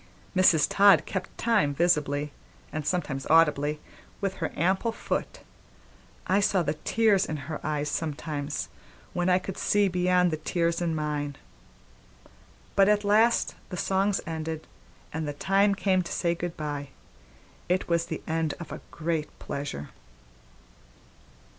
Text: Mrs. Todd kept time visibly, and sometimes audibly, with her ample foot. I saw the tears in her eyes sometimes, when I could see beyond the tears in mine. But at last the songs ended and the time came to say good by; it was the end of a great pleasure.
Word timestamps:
Mrs. 0.35 0.65
Todd 0.67 1.05
kept 1.05 1.37
time 1.37 1.75
visibly, 1.75 2.31
and 2.73 2.87
sometimes 2.87 3.27
audibly, 3.29 3.79
with 4.19 4.37
her 4.37 4.51
ample 4.55 4.91
foot. 4.91 5.41
I 6.25 6.39
saw 6.39 6.63
the 6.63 6.73
tears 6.73 7.23
in 7.27 7.37
her 7.45 7.61
eyes 7.63 7.87
sometimes, 7.91 8.69
when 9.13 9.29
I 9.29 9.37
could 9.37 9.59
see 9.59 9.87
beyond 9.89 10.31
the 10.31 10.37
tears 10.37 10.81
in 10.81 10.95
mine. 10.95 11.35
But 12.75 12.89
at 12.89 13.03
last 13.03 13.53
the 13.69 13.77
songs 13.77 14.19
ended 14.25 14.65
and 15.13 15.27
the 15.27 15.33
time 15.33 15.75
came 15.75 16.01
to 16.01 16.11
say 16.11 16.33
good 16.33 16.57
by; 16.57 16.87
it 17.69 17.87
was 17.87 18.07
the 18.07 18.23
end 18.25 18.55
of 18.59 18.71
a 18.71 18.81
great 18.89 19.37
pleasure. 19.37 19.91